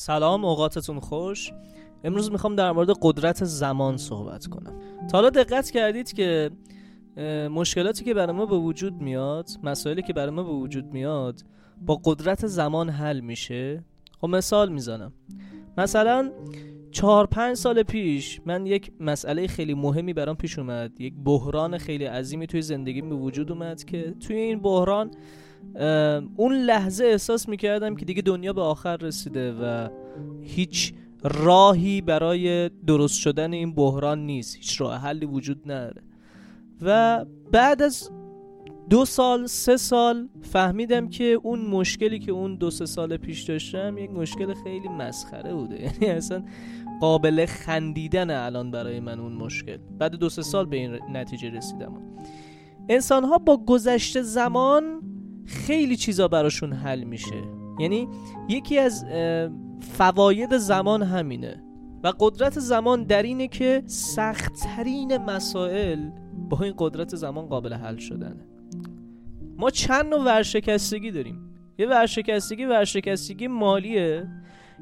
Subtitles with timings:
[0.00, 1.52] سلام اوقاتتون خوش.
[2.04, 4.72] امروز می‌خوام در مورد قدرت زمان صحبت کنم.
[5.10, 6.50] تا حالا دقت کردید که
[7.50, 11.40] مشکلاتی که برای ما به وجود میاد مسائلی که برای ما به وجود میاد
[11.80, 13.84] با قدرت زمان حل میشه؟
[14.20, 15.12] خب مثال می‌زنم.
[15.78, 16.32] مثلا
[16.90, 21.00] چهار پنج سال پیش من یک مسئله خیلی مهمی برام پیش اومد.
[21.00, 25.10] یک بحران خیلی عظیمی توی زندگیم به وجود اومد که توی این بحران
[26.36, 29.88] اون لحظه احساس می‌کردم که دیگه دنیا به آخر رسیده و
[30.42, 34.56] هیچ راهی برای درست شدن این بحران نیست.
[34.56, 36.02] هیچ راه حلی وجود نداره.
[36.82, 38.10] و بعد از
[38.90, 43.98] دو سال سه سال فهمیدم که اون مشکلی که اون دو سه سال پیش داشتم
[43.98, 45.82] یک مشکل خیلی مسخره بوده.
[46.00, 46.44] یعنی اصلا
[47.00, 49.76] قابل خندیدن الان برای من اون مشکل.
[49.98, 52.02] بعد دو سه سال به این نتیجه رسیدم.
[52.88, 55.02] انسان ها با گذشته زمان
[55.48, 57.42] خیلی چیزا براشون حل میشه.
[57.80, 58.08] یعنی
[58.48, 59.04] یکی از
[59.80, 61.62] فواید زمان همینه.
[62.04, 66.10] و قدرت زمان در اینه که سختترین مسائل
[66.50, 68.46] با این قدرت زمان قابل حل شدنه.
[69.56, 74.26] ما چند نوع ورشکستگی داریم؟ یه ورشکستگی ورشکستگی مالیه.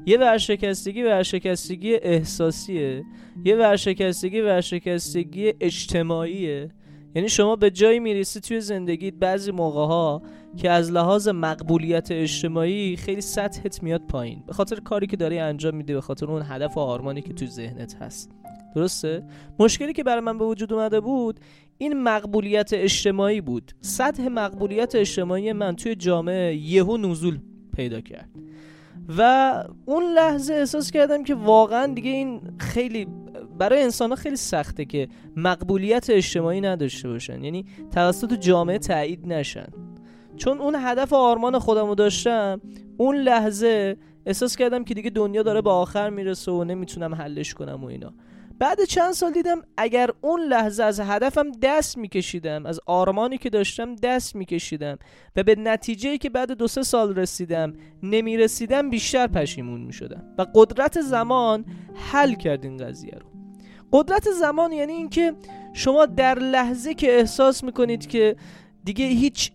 [0.05, 3.03] یه ورشکستگی ورشکستگی احساسیه.
[3.45, 6.69] یه ورشکستگی ورشکستگی اجتماعیه.
[7.15, 10.21] یعنی شما به جایی می‌رسی توی زندگیت بعضی موقع ها
[10.57, 14.43] که از لحاظ مقبولیت اجتماعی خیلی سطحت میاد پایین.
[14.47, 17.47] به خاطر کاری که داری انجام میده به خاطر اون هدف و آرمانی که توی
[17.47, 18.31] ذهنت هست.
[18.75, 19.23] درسته؟
[19.59, 21.39] مشکلی که برای من به وجود اومده بود
[21.77, 23.71] این مقبولیت اجتماعی بود.
[23.81, 27.39] سطح مقبولیت اجتماعی من توی جامعه یهو نزول
[27.75, 28.29] پیدا کرد.
[29.17, 29.53] و
[29.85, 33.07] اون لحظه احساس کردم که واقعا دیگه این خیلی
[33.57, 37.43] برای انسان ها خیلی سخته که مقبولیت اجتماعی نداشته باشن.
[37.43, 39.67] یعنی توسط جامعه تایید نشن.
[40.37, 42.61] چون اون هدف و آرمان خودمو داشتم
[42.97, 47.83] اون لحظه احساس کردم که دیگه دنیا داره به آخر می‌رسه و نمی‌تونم حلش کنم
[47.83, 48.13] و اینا.
[48.59, 53.95] بعد چند سال دیدم اگر اون لحظه از هدفم دست میکشیدم از آرمانی که داشتم
[53.95, 54.97] دست میکشیدم
[55.35, 60.23] و به نتیجه که بعد دو سه سال رسیدم نمی‌رسیدم بیشتر پشیمون می‌شدم.
[60.37, 61.65] و قدرت زمان
[62.11, 63.36] حل کرد این قضیه رو.
[63.93, 65.33] قدرت زمان یعنی اینکه
[65.73, 68.35] شما در لحظه که احساس می‌کنید که
[68.87, 69.51] دیگه هیچ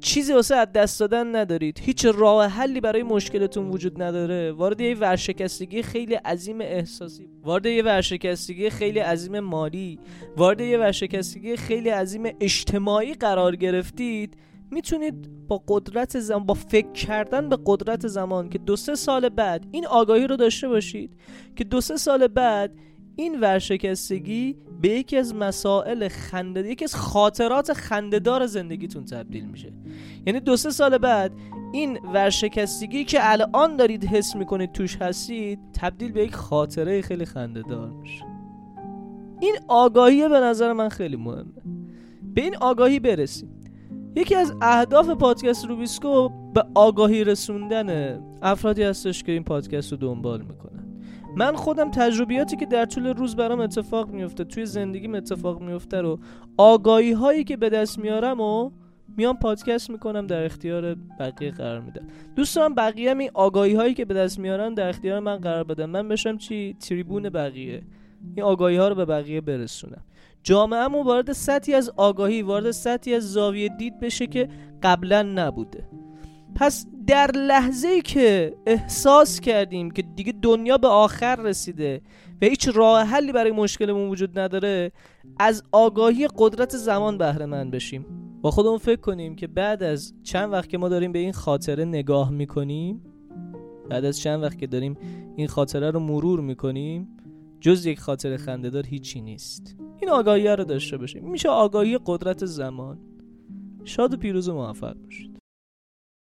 [0.00, 4.96] چیزی واسه از دست دادن ندارید هیچ راه حلی برای مشکلتون وجود نداره وارد یه
[4.96, 9.98] ورشکستگی خیلی عظیم احساسی وارد یه ورشکستگی خیلی عظیم مالی
[10.36, 14.36] وارد یه ورشکستگی خیلی عظیم اجتماعی قرار گرفتید
[14.70, 19.66] می‌تونید با قدرت زمان با فکر کردن به قدرت زمان که دو سه سال بعد
[19.70, 21.16] این آگاهی رو داشته باشید
[21.56, 22.72] که دو سه سال بعد
[23.16, 29.72] این ورشکستگی به یکی از مسائل خنده یکی از خاطرات خندهدار زندگیتون تبدیل میشه.
[30.26, 31.32] یعنی دو سه سال بعد
[31.72, 37.90] این ورشکستگی که الان دارید حس می‌کنید توش هستید تبدیل به یک خاطره خیلی خندهدار
[37.90, 38.24] میشه.
[39.40, 41.62] این آگاهی به نظر من خیلی مهمه.
[42.34, 43.48] به این آگاهی برسیم.
[44.16, 50.42] یکی از اهداف پادکست روبیسکو به آگاهی رسوندن افرادی هستش که این پادکست رو دنبال
[50.42, 50.75] می‌کنه.
[51.36, 56.18] من خودم تجربیاتی که در طول روز برام اتفاق میفته توی زندگیم اتفاق میفته رو
[56.56, 58.70] آگاهی هایی که به دست میارم و
[59.16, 62.06] میام پادکست می‌کنم در اختیار بقیه قرار میدم.
[62.36, 65.64] دوست دارم بقیه هم این آگاهی هایی که به دست میارن در اختیار من قرار
[65.64, 67.82] بدم من بشم چی؟ تریبون بقیه.
[68.34, 70.04] این آگاهی ها رو به بقیه برسونم.
[70.42, 74.48] جامعه وارد سطحی از آگاهی وارد سطحی از زاویه دید بشه که
[74.82, 75.88] قبلا نبوده.
[76.56, 82.00] پس در لحظه ای که احساس کردیم که دیگه دنیا به آخر رسیده
[82.42, 84.92] و هیچ راه حلی برای مشکلمون وجود نداره
[85.38, 88.06] از آگاهی قدرت زمان بهره من بشیم.
[88.42, 91.84] با خودمون فکر کنیم که بعد از چند وقت که ما داریم به این خاطره
[91.84, 93.02] نگاه می‌کنیم
[93.90, 94.96] بعد از چند وقت که داریم
[95.36, 97.08] این خاطره رو مرور می‌کنیم
[97.60, 99.76] جز یک خاطر خندهدار هیچی نیست.
[100.00, 101.30] این آگاهی رو داشته باشیم.
[101.30, 102.98] میشه آگاهی قدرت زمان.
[103.84, 105.35] شاد و پیروز و موفق باشید.